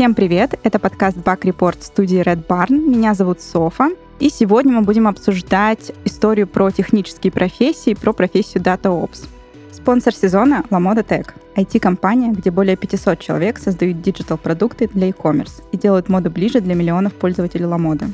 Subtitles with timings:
[0.00, 0.58] Всем привет!
[0.62, 2.70] Это подкаст Bug Report студии Red Barn.
[2.70, 3.90] Меня зовут Софа.
[4.18, 9.28] И сегодня мы будем обсуждать историю про технические профессии, про профессию DataOps.
[9.70, 11.34] Спонсор сезона— Lamoda Tech.
[11.54, 17.12] IT-компания, где более 500 человек создают digital-продукты для e-commerce и делают моду ближе для миллионов
[17.12, 18.06] пользователей Lamoda.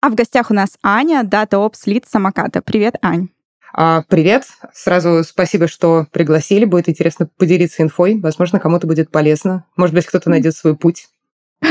[0.00, 2.60] А в гостях у нас Аня, DataOps Lead Самоката.
[2.60, 3.28] Привет, Ань.
[3.74, 4.44] А, привет.
[4.74, 6.64] Сразу спасибо, что пригласили.
[6.66, 8.20] Будет интересно поделиться инфой.
[8.20, 9.64] Возможно, кому-то будет полезно.
[9.76, 11.08] Может быть, кто-то найдет свой путь.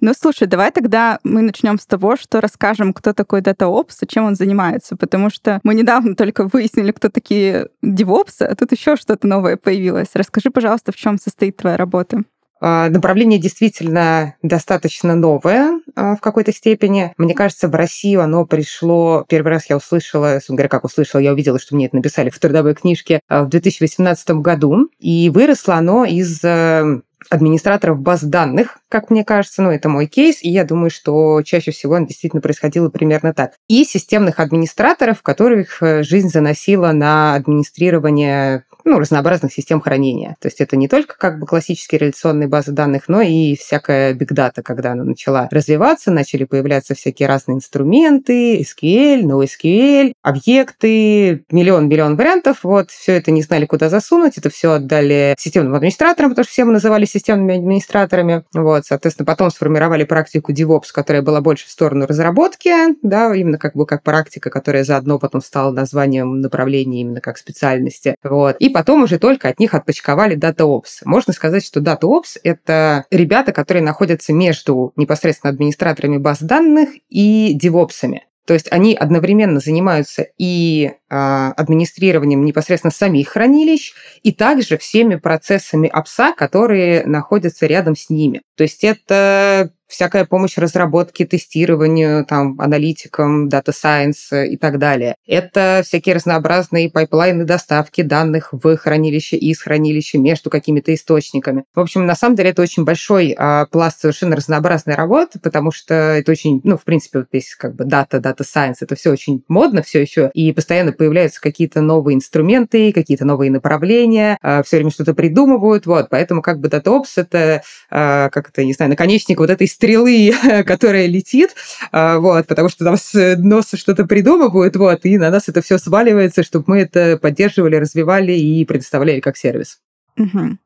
[0.00, 4.24] Ну, слушай, давай тогда мы начнем с того, что расскажем, кто такой DataOps и чем
[4.24, 9.26] он занимается, потому что мы недавно только выяснили, кто такие DevOps, а тут еще что-то
[9.26, 10.08] новое появилось.
[10.14, 12.24] Расскажи, пожалуйста, в чем состоит твоя работа.
[12.60, 17.12] А, направление действительно достаточно новое а, в какой-то степени.
[17.18, 19.24] Мне кажется, в Россию оно пришло...
[19.28, 22.74] Первый раз я услышала, говоря, как услышала, я увидела, что мне это написали в трудовой
[22.74, 24.88] книжке а, в 2018 году.
[24.98, 30.42] И выросло оно из э, администраторов баз данных, как мне кажется, ну, это мой кейс,
[30.42, 33.52] и я думаю, что чаще всего он действительно происходило примерно так.
[33.68, 40.36] И системных администраторов, которых э, жизнь заносила на администрирование ну, разнообразных систем хранения.
[40.40, 44.62] То есть это не только как бы классические реляционные базы данных, но и всякая бигдата,
[44.62, 52.60] когда она начала развиваться, начали появляться всякие разные инструменты, SQL, NoSQL, объекты, миллион-миллион вариантов.
[52.62, 56.64] Вот, все это не знали, куда засунуть, это все отдали системным администраторам, потому что все
[56.64, 58.44] мы называли системными администраторами.
[58.54, 62.70] Вот, соответственно, потом сформировали практику DevOps, которая была больше в сторону разработки,
[63.02, 68.14] да, именно как бы как практика, которая заодно потом стала названием направления именно как специальности.
[68.22, 68.56] Вот.
[68.60, 71.00] И потом уже только от них отпочковали DataOps.
[71.06, 78.18] Можно сказать, что DataOps— это ребята, которые находятся между непосредственно администраторами баз данных и DevOps'ами.
[78.46, 85.88] То есть они одновременно занимаются и э, администрированием непосредственно самих хранилищ, и также всеми процессами
[85.88, 88.42] Ops а, которые находятся рядом с ними.
[88.56, 95.16] То есть это всякая помощь разработке, тестированию, там, аналитикам, data science и так далее.
[95.26, 101.64] Это всякие разнообразные пайплайны доставки данных в хранилище из хранилища между какими-то источниками.
[101.74, 105.94] В общем, на самом деле это очень большой а, пласт совершенно разнообразной работы, потому что
[105.94, 109.44] это очень, ну, в принципе, вот здесь как бы дата, дата science, это все очень
[109.48, 114.90] модно все еще, и постоянно появляются какие-то новые инструменты, какие-то новые направления, а, все время
[114.90, 119.50] что-то придумывают, вот, поэтому как бы DataOps это, а, как это, не знаю, наконечник вот
[119.50, 120.32] этой стрелы,
[120.66, 121.54] которая летит,
[121.92, 125.78] а, вот, потому что там с носа что-то придумывают, вот, и на нас это все
[125.78, 129.78] сваливается, чтобы мы это поддерживали, развивали и предоставляли как сервис.
[130.18, 130.58] Угу.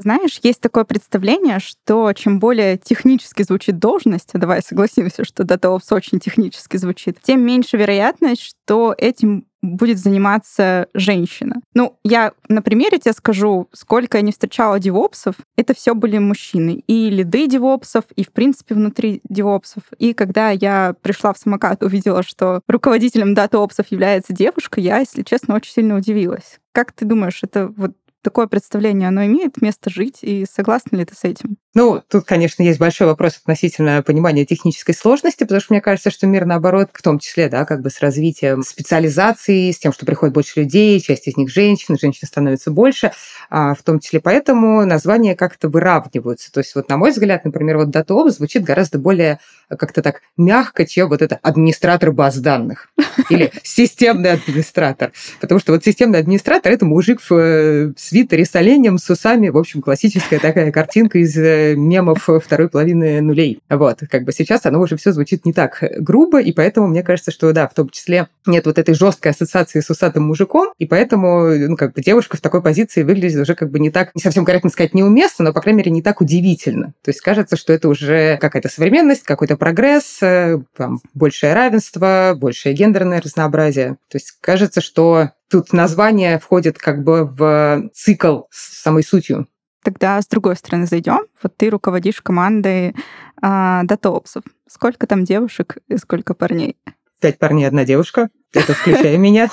[0.00, 6.20] Знаешь, есть такое представление, что чем более технически звучит должность, давай согласимся, что DataOps очень
[6.20, 11.56] технически звучит, тем меньше вероятность, что этим будет заниматься женщина.
[11.74, 16.82] Ну, я на примере тебе скажу, сколько я не встречала девопсов, это все были мужчины.
[16.86, 19.82] И лиды девопсов, и, в принципе, внутри девопсов.
[19.98, 25.54] И когда я пришла в самокат, увидела, что руководителем дата-опсов является девушка, я, если честно,
[25.56, 26.60] очень сильно удивилась.
[26.72, 27.92] Как ты думаешь, это вот
[28.28, 31.56] такое представление, оно имеет место жить, и согласна ли ты с этим?
[31.74, 36.26] Ну, тут, конечно, есть большой вопрос относительно понимания технической сложности, потому что мне кажется, что
[36.26, 40.34] мир, наоборот, в том числе, да, как бы с развитием специализации, с тем, что приходит
[40.34, 43.12] больше людей, часть из них женщин, женщин становится больше,
[43.48, 46.52] а, в том числе поэтому названия как-то выравниваются.
[46.52, 50.84] То есть вот, на мой взгляд, например, вот DataOps звучит гораздо более как-то так мягко,
[50.84, 52.88] чем вот это администратор баз данных
[53.30, 55.12] или системный администратор.
[55.40, 59.56] Потому что вот системный администратор– это мужик в э, свитере с оленем, с усами, в
[59.56, 63.60] общем, классическая такая картинка из э, мемов второй половины нулей.
[63.68, 67.30] Вот, как бы сейчас оно уже все звучит не так грубо, и поэтому мне кажется,
[67.30, 71.48] что да, в том числе нет вот этой жесткой ассоциации с усатым мужиком, и поэтому,
[71.48, 74.44] ну, как бы девушка в такой позиции выглядит уже как бы не так, не совсем
[74.44, 76.94] корректно сказать, неуместно, но, по крайней мере, не так удивительно.
[77.04, 82.74] То есть кажется, что это уже какая-то современность, какой-то прогресс, э, там, большее равенство, большее
[82.74, 83.90] гендерное разнообразие.
[84.08, 89.46] То есть кажется, что тут название входит как бы в цикл с самой сутью
[89.82, 91.20] Тогда с другой стороны зайдем.
[91.42, 92.94] Вот ты руководишь командой
[93.40, 94.42] а, датоопсов.
[94.68, 96.76] Сколько там девушек и сколько парней?
[97.20, 98.28] Пять парней, одна девушка.
[98.52, 99.48] Это включая меня.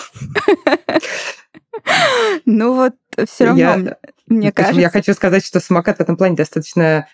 [2.46, 2.96] Ну вот
[3.30, 3.96] все равно,
[4.28, 4.82] мне кажется.
[4.82, 7.08] Я хочу сказать, что самокат в этом плане достаточно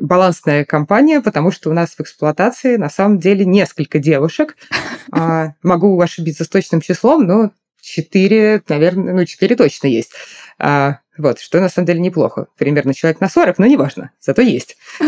[0.00, 4.56] балансная компания, потому что у нас в эксплуатации на самом деле несколько девушек.
[5.10, 7.50] А, могу ошибиться с точным числом, но
[7.80, 10.12] четыре, наверное, ну, четыре точно есть.
[10.58, 12.46] А, вот, что на самом деле неплохо.
[12.56, 14.76] Примерно человек на 40, но неважно, зато есть.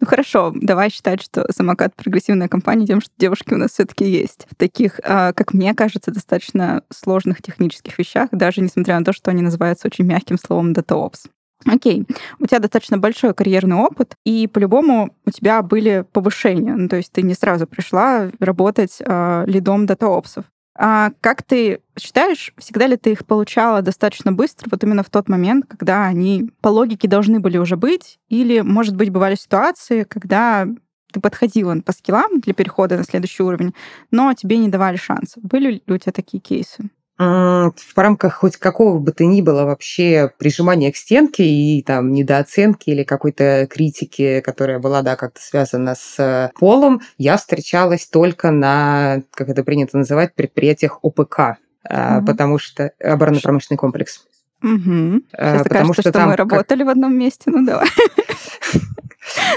[0.00, 4.46] Ну хорошо, давай считать, что самокат прогрессивная компания тем, что девушки у нас все-таки есть.
[4.50, 9.30] В таких, а, как мне кажется, достаточно сложных технических вещах, даже несмотря на то, что
[9.30, 11.26] они называются очень мягким словом DataOps.
[11.66, 12.06] Окей,
[12.38, 16.74] у тебя достаточно большой карьерный опыт, и по-любому у тебя были повышения.
[16.74, 20.44] Ну, то есть ты не сразу пришла работать э, лидом датаопсов.
[20.76, 25.28] А как ты считаешь, всегда ли ты их получала достаточно быстро, вот именно в тот
[25.28, 28.18] момент, когда они по логике должны были уже быть?
[28.28, 30.66] Или, может быть, бывали ситуации, когда
[31.12, 33.72] ты подходила по скиллам для перехода на следующий уровень,
[34.10, 35.42] но тебе не давали шансов.
[35.44, 36.90] Были ли у тебя такие кейсы?
[37.16, 42.90] В рамках хоть какого бы то ни было вообще прижимания к стенке и там недооценки
[42.90, 49.48] или какой-то критики, которая была, да, как-то связана с полом, я встречалась только на, как
[49.48, 52.24] это принято называть, предприятиях ОПК, угу.
[52.26, 54.24] потому что оборонно-промышленный комплекс.
[54.62, 55.22] Угу.
[55.30, 56.86] Сейчас потому кажется, что, что мы работали как...
[56.86, 57.88] в одном месте, ну давай.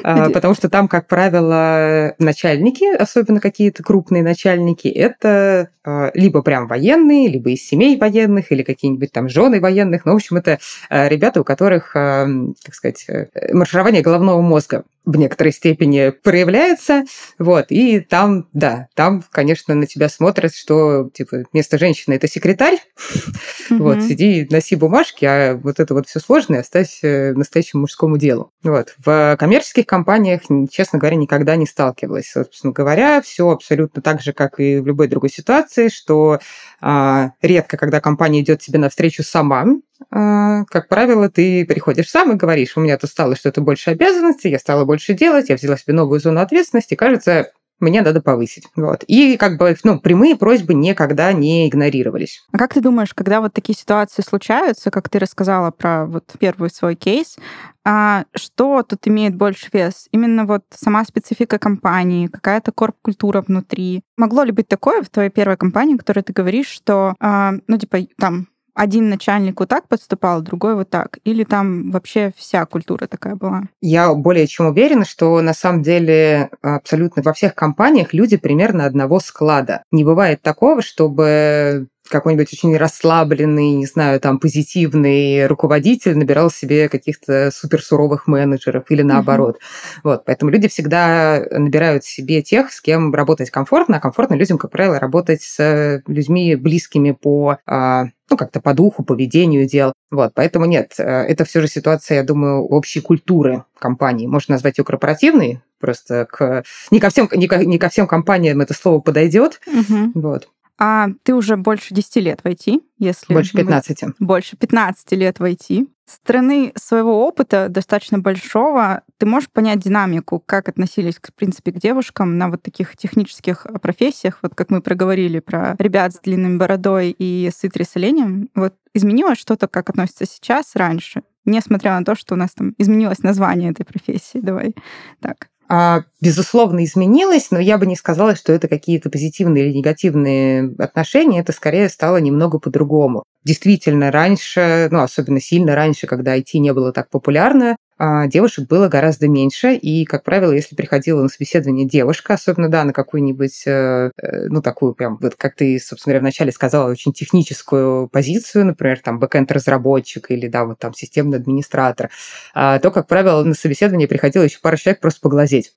[0.09, 6.67] А, потому что там, как правило, начальники, особенно какие-то крупные начальники, это а, либо прям
[6.67, 10.05] военные, либо из семей военных, или какие-нибудь там жены военных.
[10.05, 10.59] Ну, в общем, это
[10.89, 17.05] а, ребята, у которых, так сказать, э, марширование головного мозга в некоторой степени проявляется,
[17.39, 22.79] вот, и там, да, там, конечно, на тебя смотрят, что, типа, вместо женщины это секретарь,
[23.69, 28.51] вот, сиди, носи бумажки, а вот это вот все сложное оставь э, настоящему мужскому делу.
[28.63, 34.33] Вот, в коммерческих компаниях, честно говоря, никогда не сталкивалась, собственно говоря, все абсолютно так же,
[34.33, 36.39] как и в любой другой ситуации, что
[36.81, 39.67] а, редко, когда компания идет тебе навстречу сама,
[40.09, 44.59] как правило, ты приходишь сам и говоришь, у меня тут стало что-то больше обязанностей, я
[44.59, 48.67] стала больше делать, я взяла себе новую зону ответственности, кажется, мне надо повысить.
[48.75, 49.03] Вот.
[49.03, 52.43] И как бы ну, прямые просьбы никогда не игнорировались.
[52.51, 56.69] А как ты думаешь, когда вот такие ситуации случаются, как ты рассказала про вот первый
[56.69, 57.37] свой кейс,
[57.85, 60.07] а что тут имеет больше вес?
[60.11, 64.01] Именно вот сама специфика компании, какая-то корп-культура внутри.
[64.17, 67.99] Могло ли быть такое в твоей первой компании, которой ты говоришь, что, а, ну, типа,
[68.17, 68.47] там,
[68.77, 71.17] один начальник вот так подступал, другой вот так?
[71.23, 73.63] Или там вообще вся культура такая была?
[73.81, 79.19] Я более чем уверена, что на самом деле абсолютно во всех компаниях люди примерно одного
[79.19, 79.83] склада.
[79.91, 87.51] Не бывает такого, чтобы какой-нибудь очень расслабленный, не знаю, там, позитивный руководитель набирал себе каких-то
[87.53, 89.57] суперсуровых менеджеров или наоборот.
[89.57, 89.99] Mm-hmm.
[90.03, 94.71] Вот, поэтому люди всегда набирают себе тех, с кем работать комфортно, а комфортно людям, как
[94.71, 99.93] правило, работать с людьми близкими по а, ну, как-то по духу, поведению дел.
[100.11, 104.27] Вот, поэтому нет, э, это все же ситуация, я думаю, общей культуры компании.
[104.27, 106.63] Можно назвать ее корпоративной, просто к...
[106.91, 109.61] не, ко всем, не, ко, не ко всем компаниям это слово подойдет.
[109.67, 110.11] Угу.
[110.15, 110.49] Вот.
[110.79, 113.33] А ты уже больше 10 лет в IT, если...
[113.33, 114.03] Больше 15.
[114.19, 115.87] Больше 15 лет в IT.
[116.05, 121.79] С стороны своего опыта, достаточно большого, ты можешь понять динамику, как относились, в принципе, к
[121.79, 127.13] девушкам на вот таких технических профессиях, вот как мы проговорили про ребят с длинной бородой
[127.17, 127.61] и с
[127.95, 128.49] оленем.
[128.55, 131.23] Вот изменилось что-то, как относится сейчас, раньше?
[131.43, 134.39] Несмотря на то, что у нас там изменилось название этой профессии.
[134.39, 134.75] Давай
[135.19, 135.49] так.
[135.69, 141.41] А, безусловно, изменилось, но я бы не сказала, что это какие-то позитивные или негативные отношения.
[141.41, 143.23] Это скорее стало немного по-другому.
[143.43, 148.87] Действительно, раньше, ну, особенно сильно раньше, когда IT не было так популярно, а девушек было
[148.87, 154.11] гораздо меньше, и, как правило, если приходила на собеседование девушка, особенно, да, на какую-нибудь, э,
[154.21, 158.99] э, ну, такую прям, вот как ты, собственно говоря, вначале сказала, очень техническую позицию, например,
[158.99, 162.11] там, бэкэнд-разработчик или, да, вот там, системный администратор,
[162.53, 165.73] а, то, как правило, на собеседование приходило еще пара человек просто поглазеть.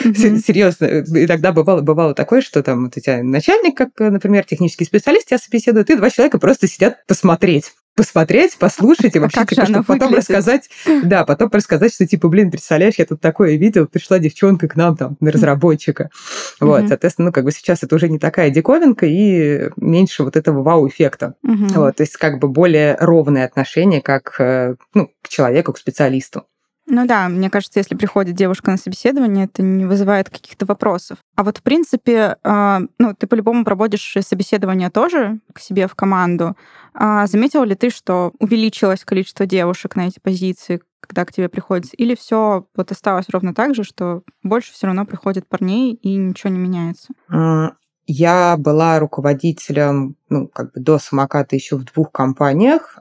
[0.00, 5.38] Серьезно, иногда бывало, бывало такое, что там у тебя начальник, как, например, технический специалист, тебя
[5.38, 10.70] собеседует, и два человека просто сидят посмотреть посмотреть, послушать и вообще, типа, чтобы потом рассказать,
[11.02, 14.96] да, потом рассказать, что, типа, блин, представляешь, я тут такое видел, пришла девчонка к нам
[14.96, 16.10] там на разработчика.
[16.60, 20.62] Вот, соответственно, ну, как бы сейчас это уже не такая диковинка и меньше вот этого
[20.62, 21.34] вау-эффекта.
[21.42, 26.44] Вот, то есть как бы более ровное отношение как, э, ну, к человеку, к специалисту.
[26.90, 31.18] Ну да, мне кажется, если приходит девушка на собеседование, это не вызывает каких-то вопросов.
[31.36, 36.56] А вот, в принципе, э, ну, ты по-любому проводишь собеседование тоже к себе в команду.
[36.94, 41.94] А заметила ли ты, что увеличилось количество девушек на эти позиции, когда к тебе приходится?
[41.96, 46.50] Или все вот осталось ровно так же, что больше все равно приходит парней и ничего
[46.50, 47.08] не меняется?
[48.06, 52.98] Я была руководителем, ну, как бы до самоката еще в двух компаниях.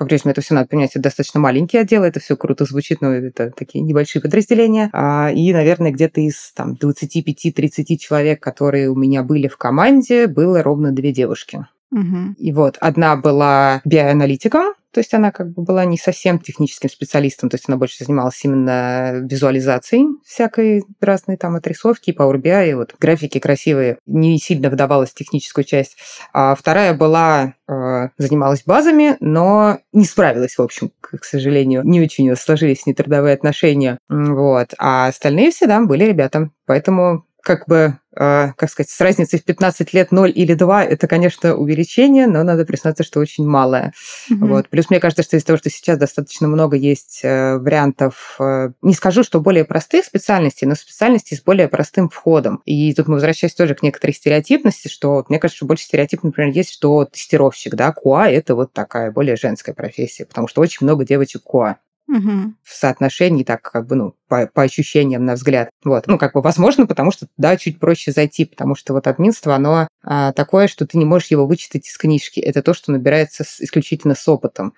[0.00, 3.50] По-прежнему это все надо понимать, это достаточно маленькие отделы, это все круто звучит, но это
[3.50, 4.88] такие небольшие подразделения.
[4.94, 10.62] А, и, наверное, где-то из там 25-30 человек, которые у меня были в команде, было
[10.62, 11.66] ровно две девушки.
[11.90, 12.34] Угу.
[12.38, 17.48] И вот одна была биоаналитиком, то есть она как бы была не совсем техническим специалистом,
[17.48, 22.94] то есть она больше занималась именно визуализацией всякой разной там отрисовки, Power BI, и вот
[22.98, 25.96] графики красивые, не сильно вдавалась в техническую часть.
[26.32, 31.82] А вторая была, э, занималась базами, но не справилась, в общем, к, сожалению.
[31.84, 33.98] Не очень сложились с ней трудовые отношения.
[34.08, 34.74] Вот.
[34.78, 36.50] А остальные все, да, были ребята.
[36.66, 41.06] Поэтому как бы, э, как сказать, с разницей в 15 лет 0 или 2, это,
[41.06, 43.92] конечно, увеличение, но надо признаться, что очень малое.
[44.30, 44.36] Mm-hmm.
[44.46, 44.68] Вот.
[44.68, 48.94] Плюс мне кажется, что из-за того, что сейчас достаточно много есть э, вариантов, э, не
[48.94, 52.62] скажу, что более простых специальностей, но специальностей с более простым входом.
[52.64, 56.52] И тут мы возвращаемся тоже к некоторой стереотипности, что мне кажется, что больше стереотип, например,
[56.52, 61.04] есть, что тестировщик, да, КУА– это вот такая более женская профессия, потому что очень много
[61.04, 61.78] девочек КУА
[62.10, 62.54] угу.
[62.62, 65.70] в соотношении, так как бы, ну, по, по ощущениям, на взгляд.
[65.84, 66.06] Вот.
[66.06, 69.88] Ну, как бы возможно, потому что, да, чуть проще зайти, потому что вот админство, оно
[70.02, 72.40] а, такое, что ты не можешь его вычитать из книжки.
[72.40, 74.74] Это то, что набирается с, исключительно с опытом.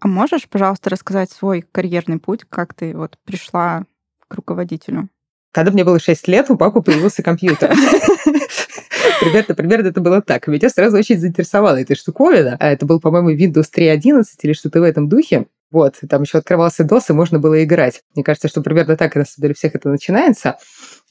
[0.00, 3.84] А можешь, пожалуйста, рассказать свой карьерный путь, как ты вот пришла
[4.28, 5.08] к руководителю?
[5.52, 7.74] Когда мне было 6 лет, у папы появился компьютер.
[9.20, 10.46] Примерно, примерно это было так.
[10.46, 12.56] Меня сразу очень заинтересовала эта штуковина.
[12.60, 15.46] А это был, по-моему, Windows 3.11 или что-то в этом духе.
[15.72, 18.02] Вот, там еще открывался DOS, и можно было играть.
[18.14, 20.56] Мне кажется, что примерно так, на самом деле, всех это начинается.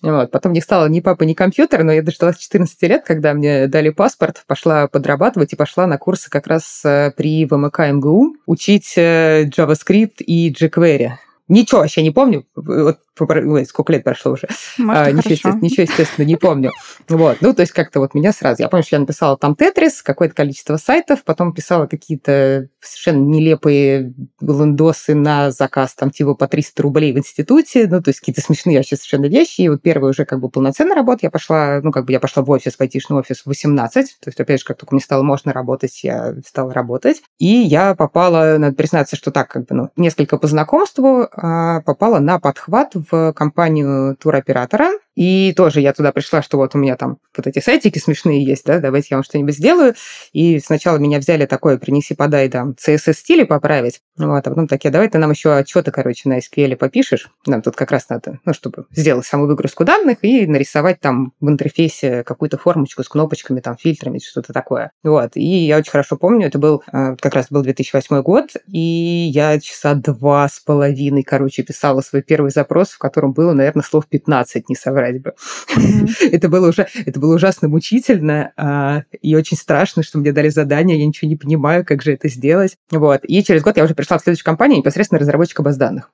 [0.01, 0.31] Вот.
[0.31, 3.89] Потом не стало ни папы, ни компьютера, но я дождалась 14 лет, когда мне дали
[3.89, 9.45] паспорт, пошла подрабатывать и пошла на курсы как раз э, при ВМК МГУ учить э,
[9.45, 11.11] JavaScript и jQuery.
[11.47, 12.45] Ничего вообще не помню.
[12.55, 14.47] Вот Ой, сколько лет прошло уже.
[14.77, 16.71] Может, а, ничего, естественно, ничего, естественно, не помню.
[17.07, 17.37] Вот.
[17.41, 18.61] Ну, то есть как-то вот меня сразу...
[18.61, 24.13] Я помню, что я написала там Тетрис, какое-то количество сайтов, потом писала какие-то совершенно нелепые
[24.41, 28.77] лендосы на заказ, там, типа по 300 рублей в институте, ну, то есть какие-то смешные
[28.77, 29.61] вообще совершенно вещи.
[29.61, 32.43] И вот первая уже как бы полноценная работа, я пошла, ну, как бы я пошла
[32.43, 35.23] в офис, в айтишный офис в 18, то есть, опять же, как только мне стало
[35.23, 37.21] можно работать, я стала работать.
[37.39, 42.19] И я попала, надо признаться, что так, как бы, ну, несколько по знакомству, а, попала
[42.19, 47.17] на подхват в компанию туроператора, и тоже я туда пришла, что вот у меня там
[47.35, 49.95] вот эти сайтики смешные есть, да, давайте я вам что-нибудь сделаю.
[50.33, 54.01] И сначала меня взяли такое, принеси, подай, там, CSS-стили поправить.
[54.17, 57.29] Вот, а потом такие, давай ты нам еще отчеты, короче, на SQL попишешь.
[57.45, 61.49] Нам тут как раз надо, ну, чтобы сделать саму выгрузку данных и нарисовать там в
[61.49, 64.91] интерфейсе какую-то формочку с кнопочками, там, фильтрами, что-то такое.
[65.03, 69.29] Вот, и я очень хорошо помню, это был, э, как раз был 2008 год, и
[69.33, 74.07] я часа два с половиной, короче, писала свой первый запрос, в котором было, наверное, слов
[74.07, 75.33] 15, не соврать соврать бы.
[76.31, 80.99] это, было уже, это было ужасно мучительно а, и очень страшно, что мне дали задание,
[80.99, 82.77] я ничего не понимаю, как же это сделать.
[82.91, 83.21] Вот.
[83.23, 86.11] И через год я уже пришла в следующую компанию непосредственно разработчика баз данных.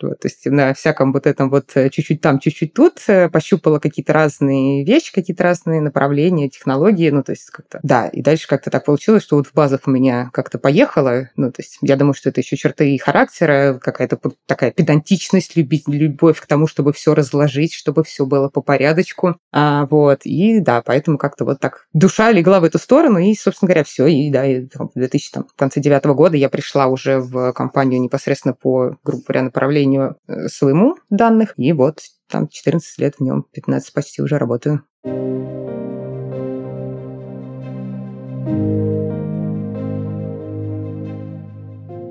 [0.00, 3.78] Вот, то есть на всяком вот этом вот э, чуть-чуть там, чуть-чуть тут э, пощупала
[3.78, 7.80] какие-то разные вещи, какие-то разные направления, технологии, ну, то есть как-то...
[7.82, 11.50] Да, и дальше как-то так получилось, что вот в базах у меня как-то поехало, ну,
[11.50, 16.46] то есть я думаю, что это еще черты характера, какая-то такая педантичность, любить, любовь к
[16.46, 19.36] тому, чтобы все разложить, чтобы все было по порядочку.
[19.52, 23.68] А, вот, и да, поэтому как-то вот так душа легла в эту сторону, и, собственно
[23.68, 24.06] говоря, все.
[24.06, 28.00] И да, и, в 2000, там, в конце девятого года я пришла уже в компанию
[28.00, 33.46] непосредственно по, грубо говоря, направлению э, своему данных, и вот там 14 лет в нем,
[33.52, 34.84] 15 почти уже работаю.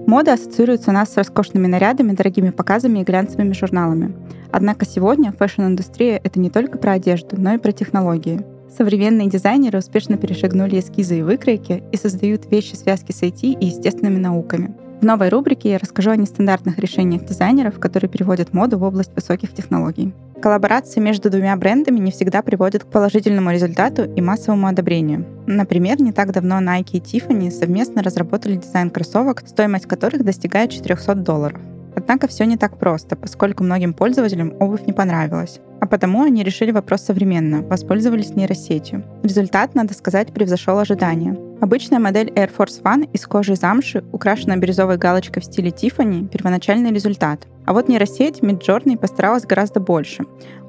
[0.10, 4.16] Мода ассоциируется у нас с роскошными нарядами, дорогими показами и глянцевыми журналами.
[4.52, 8.42] Однако сегодня fashion-индустрия— это не только про одежду, но и про технологии.
[8.76, 13.66] Современные дизайнеры успешно перешагнули эскизы и выкройки и создают вещи в связке с IT и
[13.68, 14.74] естественными науками.
[15.02, 19.54] В новой рубрике я расскажу о нестандартных решениях дизайнеров, которые переводят моду в область высоких
[19.54, 20.14] технологий.
[20.42, 25.26] Коллаборации между двумя брендами не всегда приводят к положительному результату и массовому одобрению.
[25.48, 31.16] Например, не так давно Nike и Tiffany совместно разработали дизайн кроссовок, стоимость которых достигает 400
[31.16, 31.62] долларов.
[31.96, 35.62] Однако все не так просто, поскольку многим пользователям обувь не понравилась.
[35.80, 39.06] А потому они решили вопрос современно, воспользовались нейросетью.
[39.24, 41.38] Результат, надо сказать, превзошел ожидания.
[41.62, 46.92] Обычная модель Air Force One из кожи замши, украшенная бирюзовой галочкой в стиле Tiffany, первоначальный
[46.92, 47.48] результат.
[47.66, 50.24] А вот нейросеть Midjourney постаралась гораздо больше.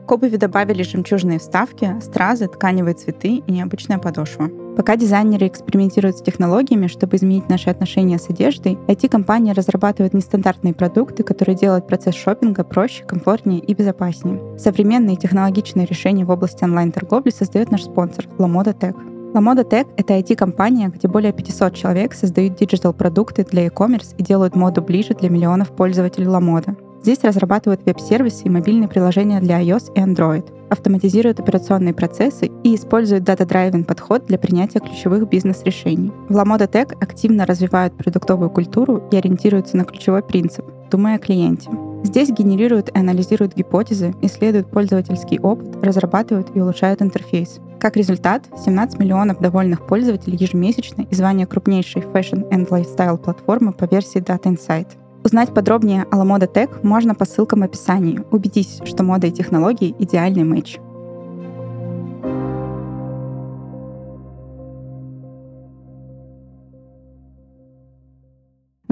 [0.08, 4.50] К обуви добавили жемчужные вставки, стразы, тканевые цветы и необычная подошва.
[4.76, 11.22] Пока дизайнеры экспериментируют с технологиями, чтобы изменить наши отношения с одеждой, IT-компании разрабатывают нестандартные продукты,
[11.22, 14.58] которые делают процесс шопинга проще, комфортнее и безопаснее.
[14.58, 18.96] Современные технологичные решения в области онлайн-торговли создает наш спонсор Lamoda Tech.
[19.32, 24.82] Lamoda Tech— это IT-компания, где более 500 человек создают digital-продукты для e-commerce и делают моду
[24.82, 26.76] ближе для миллионов пользователей Lamoda.
[27.02, 33.22] Здесь разрабатывают веб-сервисы и мобильные приложения для iOS и Android, автоматизируют операционные процессы и используют
[33.22, 36.10] data-driven подход для принятия ключевых бизнес-решений.
[36.28, 41.70] В Lamoda Tech активно развивают продуктовую культуру и ориентируются на ключевой принцип— думай о клиенте.
[42.02, 47.60] Здесь генерируют и анализируют гипотезы, исследуют пользовательский опыт, разрабатывают и улучшают интерфейс.
[47.80, 53.84] Как результат, 17 миллионов довольных пользователей ежемесячно и звание крупнейшей fashion and lifestyle платформы по
[53.84, 54.88] версии Data Insight.
[55.24, 58.22] Узнать подробнее о LaModa Tech можно по ссылкам в описании.
[58.30, 60.78] Убедись, что мода и технологии— идеальный матч.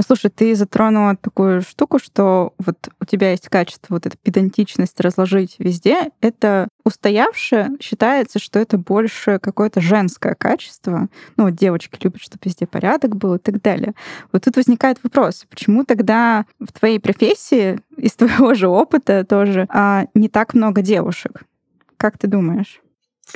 [0.09, 5.57] Слушай, ты затронула такую штуку, что вот у тебя есть качество, вот эта педантичность разложить
[5.59, 6.11] везде.
[6.23, 11.09] Это устоявшее считается, что это больше какое-то женское качество.
[11.37, 13.93] Ну, вот девочки любят, чтобы везде порядок был и так далее.
[14.33, 20.07] Вот тут возникает вопрос, почему тогда в твоей профессии, из твоего же опыта тоже, а,
[20.15, 21.43] не так много девушек?
[21.99, 22.81] Как ты думаешь?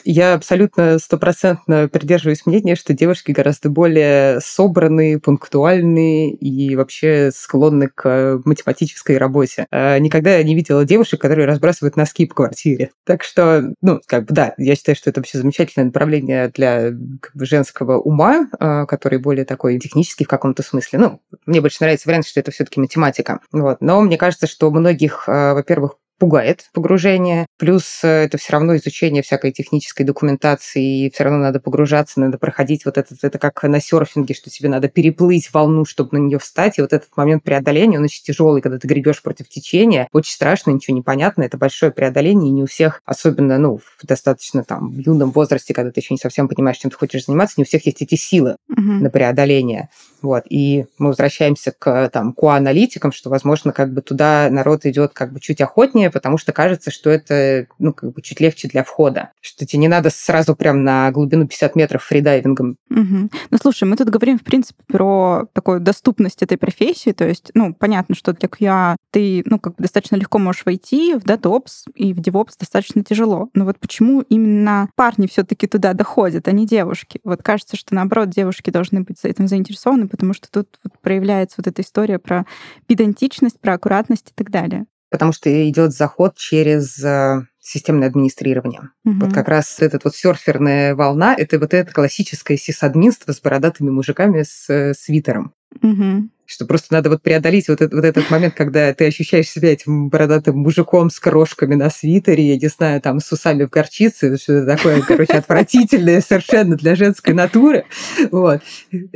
[0.05, 8.41] Я абсолютно стопроцентно придерживаюсь мнения, что девушки гораздо более собранные, пунктуальные и вообще склонны к
[8.45, 9.67] математической работе.
[9.71, 12.91] А никогда не видела девушек, которые разбрасывают носки по квартире.
[13.05, 16.93] Так что, ну, как бы, да, я считаю, что это вообще замечательное направление для
[17.35, 20.99] женского ума, а, который более такой технический в каком-то смысле.
[20.99, 23.41] Ну, мне больше нравится вариант, что это все-таки математика.
[23.53, 23.81] Вот.
[23.81, 27.47] Но мне кажется, что многих, а, во-первых, пугает погружение.
[27.59, 32.39] Плюс э, это все равно изучение всякой технической документации, и все равно надо погружаться, надо
[32.39, 36.39] проходить вот этот, это как на серфинге, что тебе надо переплыть волну, чтобы на нее
[36.39, 40.33] встать, и вот этот момент преодоления, он очень тяжелый, когда ты гребешь против течения, очень
[40.33, 44.65] страшно, ничего не понятно, это большое преодоление, и не у всех, особенно, ну, в достаточно
[44.65, 47.67] там юном возрасте, когда ты еще не совсем понимаешь, чем ты хочешь заниматься, не у
[47.67, 48.81] всех есть эти силы угу.
[48.81, 49.89] на преодоление.
[50.23, 55.33] Вот, и мы возвращаемся к там, ко-аналитикам, что, возможно, как бы туда народ идет как
[55.33, 59.31] бы чуть охотнее, потому что кажется, что это ну, как бы чуть легче для входа,
[59.41, 62.77] что тебе не надо сразу прям на глубину 50 метров фридайвингом.
[62.91, 63.31] Угу.
[63.51, 67.75] Ну, слушай, мы тут говорим, в принципе, про такую доступность этой профессии, то есть, ну,
[67.75, 72.15] понятно, что для QA ты, ну, как бы достаточно легко можешь войти в DevOps, и
[72.15, 73.49] в DevOps достаточно тяжело.
[73.55, 77.21] Но вот почему именно парни все таки туда доходят, а не девушки?
[77.25, 81.67] Вот кажется, что, наоборот, девушки должны быть этим заинтересованы, потому что тут вот проявляется вот
[81.67, 82.47] эта история про
[82.87, 88.89] педантичность, про аккуратность и так далее потому что идет заход через э, системное администрирование.
[89.05, 89.27] Угу.
[89.27, 94.43] Вот как раз этот вот серферная волна, это вот это классическое сисадминство с бородатыми мужиками
[94.43, 95.53] с э, свитером.
[95.83, 99.73] Угу что просто надо вот преодолеть вот этот, вот этот момент, когда ты ощущаешь себя
[99.73, 104.37] этим бородатым мужиком с крошками на свитере, я не знаю, там, с усами в горчице,
[104.37, 107.87] что-то такое, короче, отвратительное совершенно для женской натуры,
[108.31, 108.61] вот,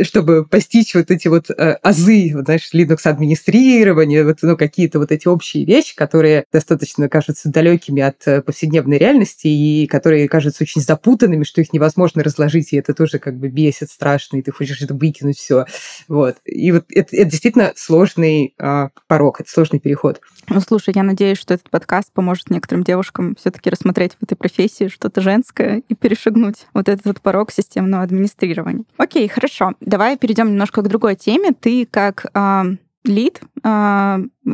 [0.03, 5.29] чтобы постичь вот эти вот э, азы, вот, знаешь, Linux-администрирования, вот, ну, какие-то вот эти
[5.29, 11.45] общие вещи, которые достаточно кажутся далекими от э, повседневной реальности и которые кажутся очень запутанными,
[11.45, 14.95] что их невозможно разложить, и это тоже как бы бесит страшно, и ты хочешь это
[14.95, 15.67] выкинуть все,
[16.09, 16.37] вот.
[16.47, 20.21] И вот это, это действительно сложный э, порог, это сложный переход.
[20.49, 24.89] Ну, слушай, я надеюсь, что этот подкаст поможет некоторым девушкам все-таки рассмотреть в этой профессии
[24.89, 28.85] что-то женское и перешагнуть вот этот порог системного администрирования.
[28.97, 29.73] Окей, хорошо.
[29.81, 31.53] Давай перейдем немножко к другой теме.
[31.53, 32.63] Ты как э,
[33.05, 33.41] лид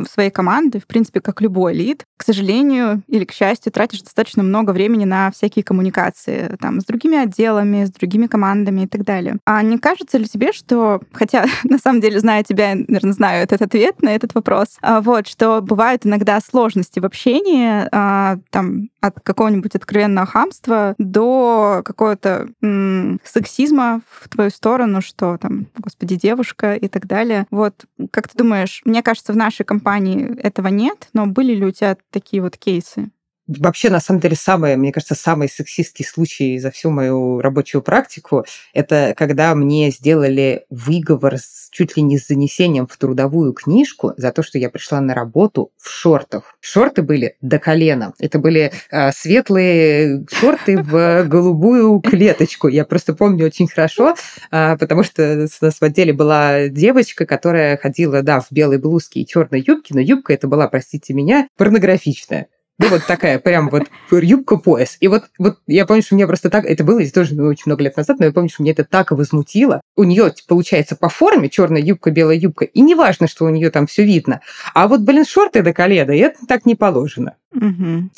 [0.07, 4.71] своей команды, в принципе, как любой лид, к сожалению или к счастью, тратишь достаточно много
[4.71, 9.37] времени на всякие коммуникации там, с другими отделами, с другими командами и так далее.
[9.45, 13.61] А не кажется ли тебе, что, хотя на самом деле, зная тебя, наверное, знаю этот
[13.61, 19.19] ответ на этот вопрос, а, вот, что бывают иногда сложности в общении, а, там, от
[19.19, 26.87] какого-нибудь откровенного хамства до какого-то м- сексизма в твою сторону, что там, господи, девушка и
[26.87, 27.45] так далее.
[27.51, 31.71] Вот, как ты думаешь, мне кажется, в нашей компании этого нет, но были ли у
[31.71, 33.11] тебя такие вот кейсы?
[33.47, 38.45] Вообще, на самом деле, самый, мне кажется, самый сексистский случай за всю мою рабочую практику,
[38.73, 44.31] это когда мне сделали выговор с, чуть ли не с занесением в трудовую книжку за
[44.31, 46.55] то, что я пришла на работу в шортах.
[46.61, 48.13] Шорты были до колена.
[48.17, 52.69] Это были э, светлые шорты в голубую клеточку.
[52.69, 54.15] Я просто помню очень хорошо,
[54.51, 59.19] э, потому что у нас в отделе была девочка, которая ходила, да, в белой блузке
[59.19, 62.47] и черной юбке, но юбка это была, простите меня, порнографичная.
[62.79, 64.97] Ну, вот такая прям вот юбка-пояс.
[64.99, 66.65] И вот, вот я помню, что мне просто так...
[66.65, 69.11] Это было тоже ну, очень много лет назад, но я помню, что мне это так
[69.11, 69.81] возмутило.
[69.95, 73.69] У нее получается по форме черная юбка, белая юбка, и не важно, что у нее
[73.69, 74.41] там все видно.
[74.73, 77.35] А вот, блин, шорты до колена, и это так не положено.
[77.53, 78.09] Угу.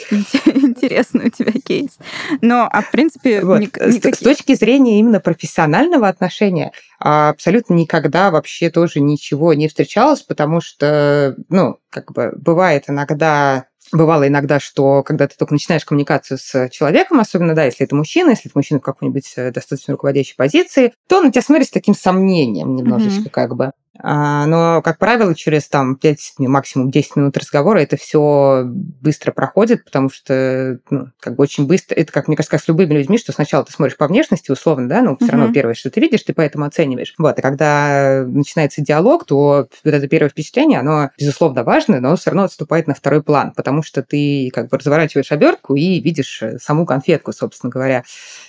[0.62, 1.98] Интересный у тебя кейс.
[2.42, 3.42] Но, а в принципе...
[3.42, 3.60] Вот.
[3.60, 4.16] Ник- никаких...
[4.16, 11.36] С точки зрения именно профессионального отношения, абсолютно никогда вообще тоже ничего не встречалось, потому что,
[11.50, 13.66] ну, как бы бывает иногда
[13.96, 18.32] Бывало иногда, что когда ты только начинаешь коммуникацию с человеком, особенно, да, если это мужчина,
[18.32, 21.72] если это мужчина в какой-нибудь э, достаточно руководящей позиции, то он на тебя смотрит с
[21.72, 23.30] таким сомнением немножечко, mm-hmm.
[23.30, 23.72] как бы.
[24.00, 29.86] А, но, как правило, через там 5, максимум 10 минут разговора это все быстро проходит,
[29.86, 33.18] потому что, ну, как бы очень быстро, это, как мне кажется, как с любыми людьми,
[33.18, 36.24] что сначала ты смотришь по внешности, условно, да, но все равно первое, что ты видишь,
[36.24, 37.14] ты поэтому оцениваешь.
[37.18, 42.32] Вот, и когда начинается диалог, то вот это первое впечатление, оно, безусловно, важно, но все
[42.32, 46.86] равно отступает на второй план, потому что ты как бы разворачиваешь обертку и видишь саму
[46.86, 48.04] конфетку, собственно говоря.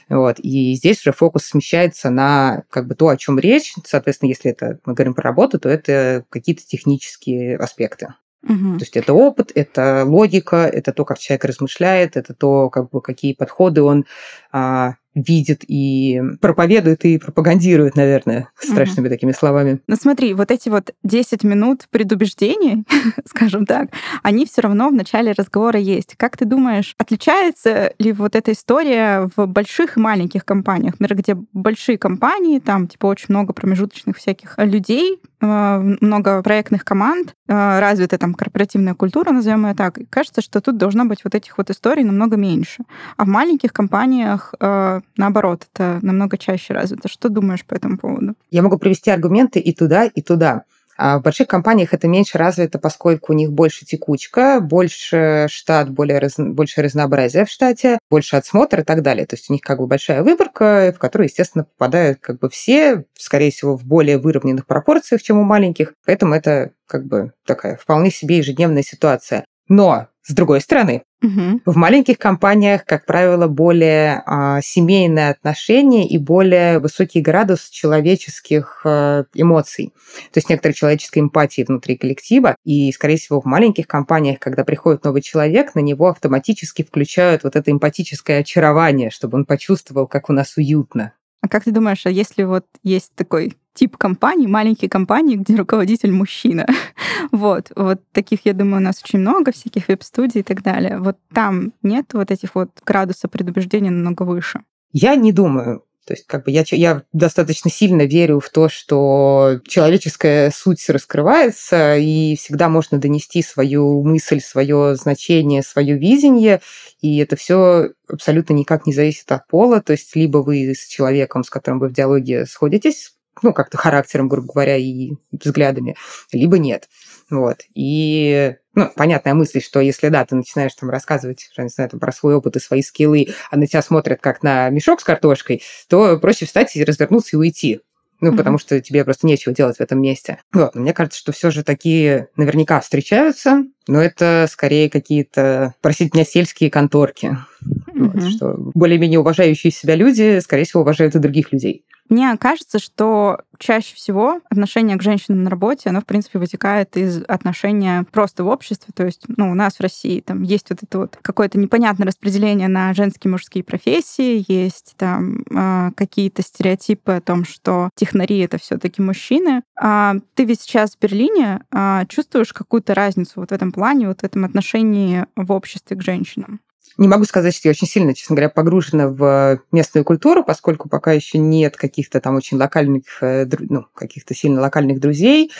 [0.09, 3.75] Вот, и здесь уже фокус смещается на как бы то, о чем речь.
[3.85, 8.14] Соответственно, если это мы говорим про работу, то это какие-то технические аспекты.
[8.42, 8.79] Угу.
[8.79, 13.01] То есть это опыт, это логика, это то, как человек размышляет, это то, как бы,
[13.01, 14.07] какие подходы он
[14.53, 19.15] а, видит и проповедует и пропагандирует, наверное, страшными угу.
[19.15, 19.81] такими словами.
[19.87, 22.85] Ну смотри, вот эти вот 10 минут предубеждений,
[23.25, 23.89] скажем так,
[24.23, 26.15] они все равно в начале разговора есть.
[26.17, 31.01] Как ты думаешь, отличается ли вот эта история в больших и маленьких компаниях?
[31.01, 37.35] Например, где большие компании, там типа очень много промежуточных всяких людей, э, много проектных команд,
[37.49, 39.99] э, развитая там корпоративная культура, назовем ее так.
[40.11, 42.85] Кажется, что тут должно быть вот этих вот историй намного меньше.
[43.16, 47.09] А в маленьких компаниях э, наоборот, это намного чаще развито.
[47.09, 48.35] Что думаешь по этому поводу?
[48.51, 50.62] Я могу привести аргументы и туда, и туда.
[50.97, 56.19] А в больших компаниях это меньше развито, поскольку у них больше текучка, больше штат, более
[56.19, 59.27] раз, больше разнообразия в штате, больше отсмотр и так далее.
[59.27, 63.05] То есть у них как бы большая выборка, в которую, естественно, попадают как бы все,
[63.15, 65.95] скорее всего, в более выровненных пропорциях, чем у маленьких.
[66.05, 69.45] Поэтому это как бы такая вполне себе ежедневная ситуация.
[69.69, 71.61] Но с другой стороны, угу.
[71.65, 79.25] в маленьких компаниях, как правило, более а, семейные отношения и более высокий градус человеческих а,
[79.35, 79.93] эмоций.
[80.33, 82.57] То есть некоторой человеческой эмпатии внутри коллектива.
[82.65, 87.55] И, скорее всего, в маленьких компаниях, когда приходит новый человек, на него автоматически включают вот
[87.55, 91.12] это эмпатическое очарование, чтобы он почувствовал, как у нас уютно.
[91.42, 96.11] А как ты думаешь, а если вот есть такой тип компаний, маленькие компании, где руководитель
[96.11, 96.66] мужчина.
[97.33, 100.99] вот, вот таких, я думаю, у нас очень много, всяких веб-студий и так далее.
[100.99, 104.62] Вот там нет вот этих вот градусов предубеждения намного выше.
[104.92, 105.85] Я не думаю.
[106.07, 111.97] То есть как бы я, я достаточно сильно верю в то, что человеческая суть раскрывается,
[111.97, 116.61] и всегда можно донести свою мысль, свое значение, свое видение,
[117.01, 119.83] и это все абсолютно никак не зависит от пола.
[119.83, 124.29] То есть либо вы с человеком, с которым вы в диалоге сходитесь, ну, как-то характером,
[124.29, 125.97] грубо говоря, и взглядами,
[126.33, 126.88] либо нет.
[127.31, 127.62] Вот.
[127.75, 132.12] И, ну, понятная мысль, что если, да, ты начинаешь там рассказывать, не знаю, там, про
[132.12, 136.19] свой опыт и свои скиллы, а на тебя смотрят как на мешок с картошкой, то
[136.19, 137.81] проще встать и развернуться и уйти.
[138.21, 138.37] Ну, mm-hmm.
[138.37, 140.39] потому что тебе просто нечего делать в этом месте.
[140.53, 140.75] Вот.
[140.75, 146.70] Мне кажется, что все же такие наверняка встречаются, но это скорее какие-то, простите меня, сельские
[146.70, 147.38] конторки.
[147.62, 148.11] Mm-hmm.
[148.11, 151.85] Вот, что более-менее уважающие себя люди, скорее всего, уважают и других людей.
[152.09, 157.22] Мне кажется, что чаще всего отношение к женщинам на работе, оно, в принципе, вытекает из
[157.27, 158.92] отношения просто в обществе.
[158.94, 162.68] То есть, ну, у нас в России там есть вот это вот какое-то непонятное распределение
[162.68, 168.59] на женские и мужские профессии, есть там э, какие-то стереотипы о том, что технари— это
[168.59, 169.62] все таки мужчины.
[169.81, 174.23] А ты ведь сейчас в Берлине а, чувствуешь какую-то разницу вот в этом плане, вот
[174.23, 176.61] в этом отношении в обществе к женщинам?
[176.97, 181.12] Не могу сказать, что я очень сильно, честно говоря, погружена в местную культуру, поскольку пока
[181.12, 185.53] еще нет каких-то там очень локальных, э, ну, каких-то сильно локальных друзей.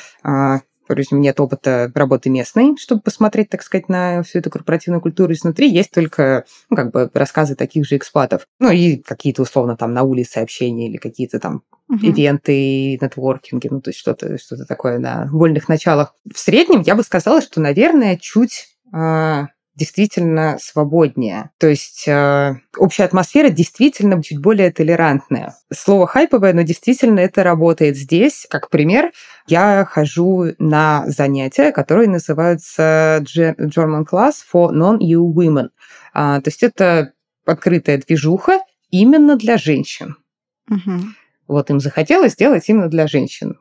[0.87, 5.69] Впрочем, нет опыта работы местной, чтобы посмотреть, так сказать, на всю эту корпоративную культуру изнутри.
[5.69, 8.47] Есть только, ну, как бы рассказы таких же экспатов.
[8.61, 11.99] Ну, и какие-то, условно, там на улице общения или какие-то там uh-huh.
[12.03, 16.15] ивенты, нетворкинги, ну, то есть что-то что такое на вольных началах.
[16.33, 21.51] В среднем я бы сказала, что, наверное, чуть а, действительно свободнее.
[21.59, 25.55] То есть э, общая атмосфера действительно чуть более толерантная.
[25.73, 28.47] Слово хайповое, но действительно это работает здесь.
[28.49, 29.13] Как пример,
[29.47, 35.69] я хожу на занятия, которые называются German Class for Non-EU Women.
[36.15, 37.13] А, то есть это
[37.45, 38.61] открытая движуха
[38.91, 40.17] именно для женщин.
[40.71, 41.01] Угу.
[41.49, 43.59] Вот им захотелось сделать именно для женщин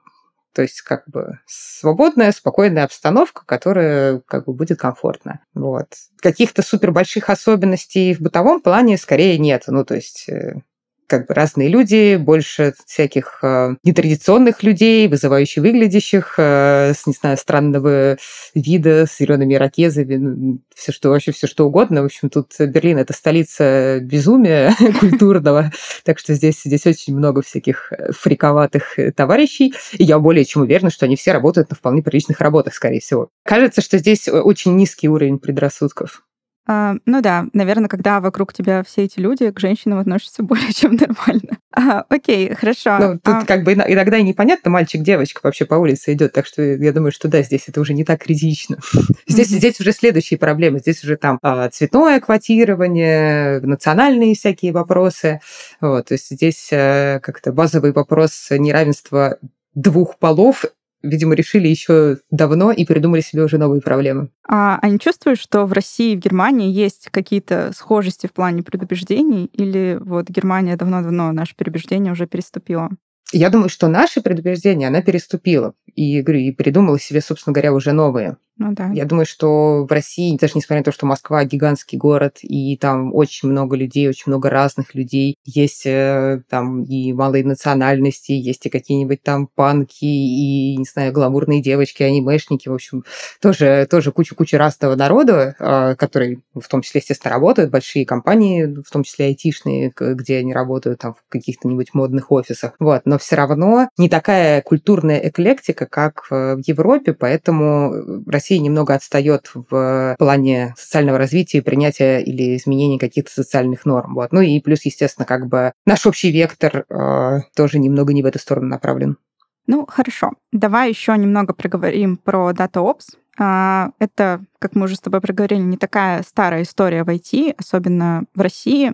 [0.55, 5.41] То есть как бы свободная, спокойная обстановка, которая как бы будет комфортна.
[5.53, 5.87] Вот.
[6.21, 9.65] Каких-то супер больших особенностей в бытовом плане скорее нет.
[9.67, 10.61] Ну, то есть э,
[11.07, 17.37] как бы разные люди, больше всяких э, нетрадиционных людей, вызывающе выглядящих, э, с, не знаю,
[17.37, 18.17] странного
[18.53, 22.01] вида, с зелеными ракезами, все что, вообще все что угодно.
[22.01, 25.71] В общем, тут Берлин— это столица безумия культурного,
[26.03, 30.63] так что здесь, здесь очень много всяких э, фриковатых э, товарищей, и я более чем
[30.63, 33.29] уверена, что они все работают на вполне приличных работах, скорее всего.
[33.43, 36.24] Кажется, что здесь очень низкий уровень предрассудков.
[36.67, 40.95] А, ну да, наверное, когда вокруг тебя все эти люди к женщинам относятся более чем
[40.95, 41.59] нормально.
[41.71, 42.97] А, окей, хорошо.
[42.99, 43.45] Ну, тут а...
[43.45, 47.27] как бы иногда и непонятно, мальчик-девочка вообще по улице идет, так что я думаю, что
[47.27, 48.77] да, здесь это уже не так критично.
[49.27, 50.79] Здесь, здесь уже следующие проблемы.
[50.79, 55.41] Здесь уже там а, цветное квотирование, национальные всякие вопросы.
[55.81, 59.37] Вот, то есть здесь а, как-то базовый вопрос неравенства
[59.73, 60.65] двух полов
[61.05, 64.29] видимо, решили еще давно и придумали себе уже новые проблемы.
[64.47, 68.63] А, а не чувствуешь, что в России и в Германии есть какие-то схожести в плане
[68.63, 69.45] предубеждений?
[69.45, 72.89] Или вот Германия давно-давно наше предубеждение уже переступила?
[73.31, 77.91] Я думаю, что наши предубеждения она переступила и, говорю, и придумала себе, собственно говоря, уже
[77.91, 78.37] новые.
[78.57, 78.89] Ну да.
[78.93, 83.13] Я думаю, что в России, даже несмотря на то, что Москва гигантский город, и там
[83.13, 88.69] очень много людей, очень много разных людей, есть э, там и малые национальности, есть и
[88.69, 93.03] какие-нибудь там панки, и, не знаю, гламурные девочки, анимешники, в общем,
[93.41, 98.89] тоже, тоже куча-куча разного народа, а, который в том числе, естественно, работают, большие компании, в
[98.89, 102.73] том числе айтишные, где они работают там в каких-то-нибудь модных офисах.
[102.79, 103.01] Вот.
[103.03, 109.49] Но все равно не такая культурная эклектика, как в Европе, поэтому Россия Россия немного отстает
[109.55, 114.13] в плане социального развития, принятия или изменения каких-то социальных норм.
[114.13, 114.31] Вот.
[114.31, 118.37] Ну и плюс, естественно, как бы наш общий вектор э, тоже немного не в эту
[118.37, 119.17] сторону направлен.
[119.65, 120.33] Ну, хорошо.
[120.51, 123.15] Давай еще немного проговорим про DataOps.
[123.39, 128.25] А, это, как мы уже с тобой проговорили, не такая старая история в IT, особенно
[128.35, 128.93] в России.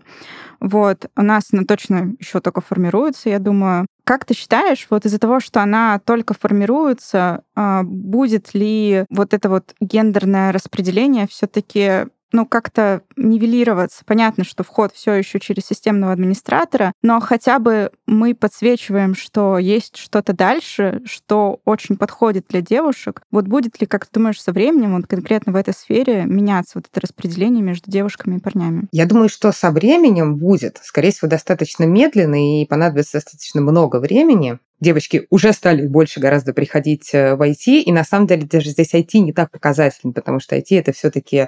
[0.62, 1.08] Вот.
[1.18, 3.86] У нас она точно еще только формируется, я думаю.
[4.12, 9.48] Как ты считаешь, вот из-за того, что она только формируется, а, будет ли вот это
[9.48, 14.04] вот гендерное распределение все-таки ну, как-то нивелироваться.
[14.06, 19.98] Понятно, что вход все еще через системного администратора, но хотя бы мы подсвечиваем, что есть
[19.98, 23.22] что-то дальше, что очень подходит для девушек.
[23.32, 26.86] Вот будет ли, как ты думаешь, со временем, вот конкретно в этой сфере, меняться вот
[26.92, 28.88] это распределение между девушками и парнями?
[28.92, 34.60] Я думаю, что со временем будет, скорее всего, достаточно медленно и понадобится достаточно много времени,
[34.82, 38.94] девочки уже стали больше гораздо приходить э, в IT, и на самом деле даже здесь
[38.94, 41.48] IT не так показательно, потому что IT это все-таки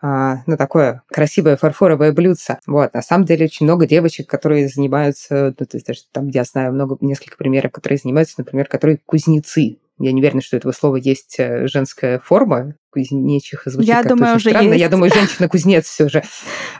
[0.00, 2.58] а, ну, такое красивое фарфоровое блюдце.
[2.66, 2.92] Вот.
[2.92, 6.74] На самом деле очень много девочек, которые занимаются, ну, то есть даже там, я знаю
[6.74, 9.78] много, несколько примеров, которые занимаются, например, которые кузнецы.
[9.98, 14.50] Я не уверена, что этого слова есть э, женская форма, кузнечиха звучит Я думаю, уже
[14.50, 14.68] странно.
[14.68, 14.80] Есть.
[14.80, 16.22] Я думаю, женщина-кузнец все же.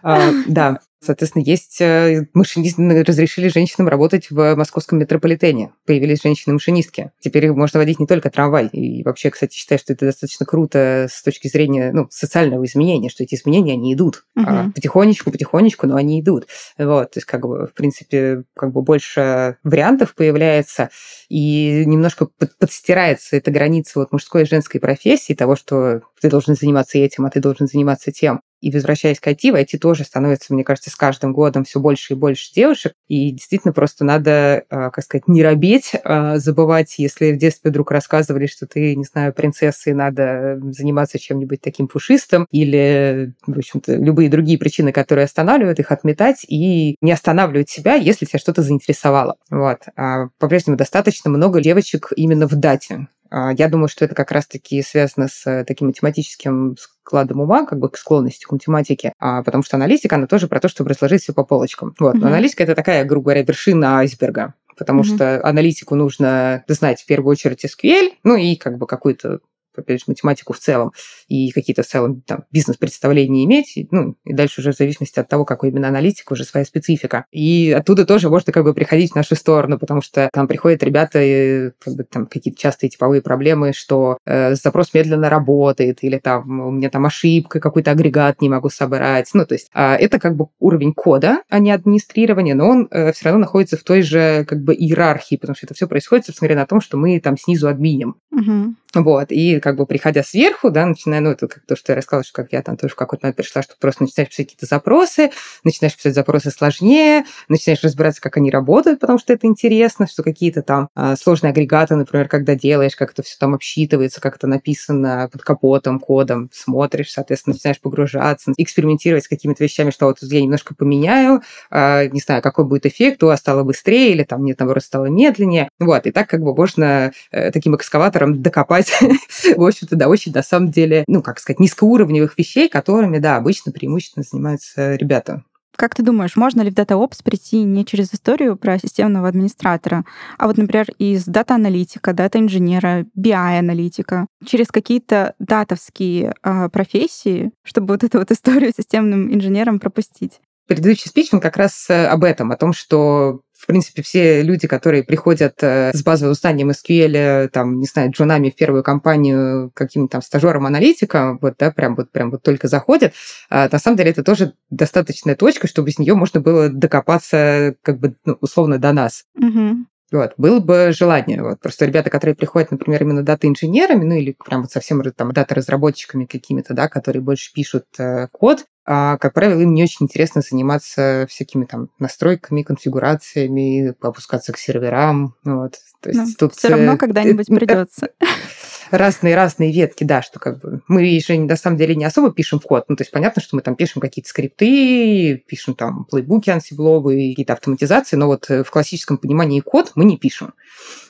[0.02, 0.80] А, да.
[1.04, 5.72] Соответственно, есть э, машинисты, разрешили женщинам работать в московском метрополитене.
[5.86, 7.12] Появились женщины-машинистки.
[7.20, 8.68] Теперь можно водить не только трамвай.
[8.68, 13.22] И вообще, кстати, считаю, что это достаточно круто с точки зрения ну, социального изменения, что
[13.22, 14.24] эти изменения, они идут.
[14.36, 14.46] Угу.
[14.46, 16.46] А, потихонечку, потихонечку, но они идут.
[16.78, 20.90] Вот, то есть, как бы, в принципе, как бы больше вариантов появляется,
[21.28, 26.54] и немножко под, подстирается эта граница вот мужской и женской профессии, того, что ты должен
[26.54, 28.40] заниматься этим, а ты должен заниматься тем.
[28.64, 32.14] И возвращаясь к IT, в IT тоже становится, мне кажется, с каждым годом все больше
[32.14, 32.94] и больше девушек.
[33.08, 37.90] И действительно просто надо, а, как сказать, не робеть, а забывать, если в детстве вдруг
[37.90, 43.96] рассказывали, что ты, не знаю, принцесса, и надо заниматься чем-нибудь таким пушистым, или, в общем-то,
[43.96, 49.36] любые другие причины, которые останавливают их, отметать и не останавливать себя, если тебя что-то заинтересовало.
[49.50, 49.80] Вот.
[49.94, 53.08] А по-прежнему достаточно много девочек именно в дате.
[53.36, 57.80] А, я думаю, что это как раз-таки связано с э, таким математическим складом ума, как
[57.80, 61.22] бы к склонности к математике, а, потому что аналитика, она тоже про то, чтобы разложить
[61.22, 61.96] все по полочкам.
[61.98, 62.14] Вот.
[62.14, 65.14] Но аналитика это такая, грубо говоря, вершина айсберга потому mm-hmm.
[65.14, 69.38] что аналитику нужно знать в первую очередь SQL, ну и как бы какую-то
[69.76, 70.92] опять же, математику в целом
[71.28, 75.44] и какие-то в целом там, бизнес-представления иметь, ну, и дальше уже в зависимости от того,
[75.44, 77.24] какой именно аналитик, уже своя специфика.
[77.30, 81.20] И оттуда тоже можно как бы приходить в нашу сторону, потому что там приходят ребята,
[81.22, 86.60] и, как бы, там какие-то частые типовые проблемы, что э, запрос медленно работает, или там
[86.60, 89.30] у меня там ошибка, какой-то агрегат не могу собрать.
[89.34, 93.12] Ну, то есть э, это как бы уровень кода, а не администрирование, но он э,
[93.12, 96.48] все равно находится в той же как бы иерархии, потому что это все происходит, собственно
[96.48, 98.16] говоря, на том, что мы там снизу админим.
[98.30, 98.74] Угу.
[98.94, 102.24] Вот, и как бы приходя сверху, да, начиная, ну, это как то, что я рассказала,
[102.24, 105.30] что как я там тоже в какой-то момент пришла, что просто начинаешь писать какие-то запросы,
[105.64, 110.62] начинаешь писать запросы сложнее, начинаешь разбираться, как они работают, потому что это интересно, что какие-то
[110.62, 115.28] там а, сложные агрегаты, например, когда делаешь, как это все там обсчитывается, как это написано
[115.32, 120.74] под капотом, кодом, смотришь, соответственно, начинаешь погружаться, экспериментировать с какими-то вещами, что вот я немножко
[120.74, 125.06] поменяю, а, не знаю, какой будет эффект, вас стало быстрее или там нет, наоборот, стало
[125.06, 125.68] медленнее.
[125.78, 128.83] Вот, и так как бы можно э, таким экскаватором докопать
[129.56, 133.72] в общем-то, да, очень, на самом деле, ну, как сказать, низкоуровневых вещей, которыми, да, обычно
[133.72, 135.44] преимущественно занимаются ребята.
[135.76, 140.04] Как ты думаешь, можно ли в DataOps прийти не через историю про системного администратора,
[140.38, 148.18] а вот, например, из дата-аналитика, дата-инженера, BI-аналитика, через какие-то датовские э, профессии, чтобы вот эту
[148.18, 150.40] вот историю системным инженером пропустить?
[150.66, 154.68] Предыдущий спич, он как раз э, об этом, о том, что в принципе, все люди,
[154.68, 160.12] которые приходят э, с базовым знанием SQL, там, не знаю, джунами в первую компанию, каким-то
[160.12, 163.14] там стажером-аналитиком, вот, да, прям вот, прям вот только заходят,
[163.48, 168.00] а, на самом деле это тоже достаточная точка, чтобы с нее можно было докопаться, как
[168.00, 169.24] бы, ну, условно, до нас.
[169.34, 169.86] Угу.
[170.12, 171.42] Вот, было бы желание.
[171.42, 171.58] Вот.
[171.60, 176.74] Просто ребята, которые приходят, например, именно дата-инженерами, ну или прям вот совсем там дата-разработчиками какими-то,
[176.74, 181.64] да, которые больше пишут э, код, а, как правило, им не очень интересно заниматься всякими
[181.64, 185.34] там настройками, конфигурациями, опускаться к серверам.
[185.44, 185.78] Вот.
[186.00, 188.10] То есть, ну, тут все равно э, когда-нибудь придется
[188.90, 192.84] разные-разные ветки, да, что как бы мы же на самом деле не особо пишем код.
[192.88, 197.54] Ну, то есть понятно, что мы там пишем какие-то скрипты, пишем там плейбуки ансибловые, какие-то
[197.54, 200.54] автоматизации, но вот в классическом понимании код мы не пишем.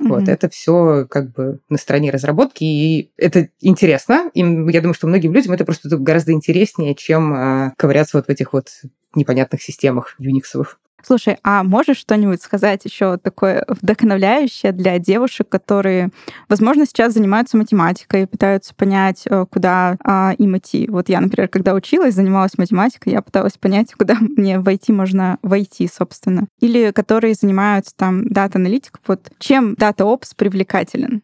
[0.01, 0.09] Mm-hmm.
[0.09, 4.31] Вот, это все как бы на стороне разработки, и это интересно.
[4.35, 8.31] И я думаю, что многим людям это просто гораздо интереснее, чем э, ковыряться вот в
[8.31, 8.69] этих вот
[9.15, 10.79] непонятных системах юниксовых.
[11.07, 16.11] Слушай, а можешь что-нибудь сказать еще такое вдохновляющее для девушек, которые,
[16.49, 20.89] возможно, сейчас занимаются математикой и пытаются понять, э, куда а, им идти?
[20.89, 25.91] Вот я, например, когда училась, занималась математикой, я пыталась понять, куда мне войти можно войти,
[25.93, 26.47] собственно.
[26.61, 29.03] Или которые занимаются там дата-аналитикой.
[29.07, 31.23] Вот чем дата-опс привлекателен?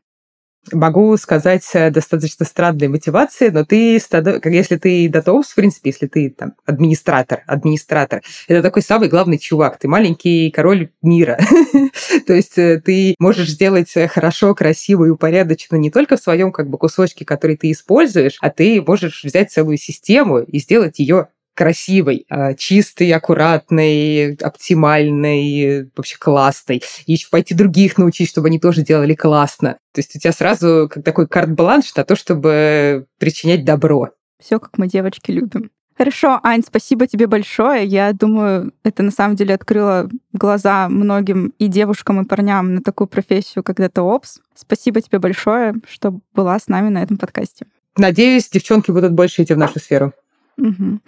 [0.72, 6.30] Могу сказать э, достаточно странные мотивации, но ты, если ты DataOps, в принципе, если ты
[6.30, 11.38] там администратор, администратор, это такой самый главный чувак, ты маленький король мира.
[12.26, 16.68] То есть э, ты можешь сделать хорошо, красиво и упорядоченно не только в своем как
[16.68, 21.28] бы кусочке, который ты используешь, а ты можешь взять целую систему и сделать ее
[21.60, 26.82] красивой, а, чистой, аккуратной, оптимальной, вообще классной.
[27.04, 29.76] И еще пойти других научить, чтобы они тоже делали классно.
[29.92, 34.08] То есть у тебя сразу как такой карт-бланш на то, чтобы причинять добро.
[34.42, 35.70] Все, как мы девочки любим.
[35.98, 37.84] Хорошо, Ань, спасибо тебе большое.
[37.84, 43.06] Я думаю, это на самом деле открыло глаза многим и девушкам, и парням на такую
[43.06, 44.38] профессию, как DataOps.
[44.54, 47.66] Спасибо тебе большое, что была с нами на этом подкасте.
[47.98, 50.14] Надеюсь, девчонки будут больше идти в нашу сферу.
[50.56, 51.00] Угу.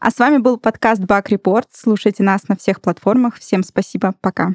[0.00, 1.66] А с вами был подкаст Бак Report.
[1.72, 3.36] Слушайте нас на всех платформах.
[3.36, 4.14] Всем спасибо.
[4.20, 4.54] Пока.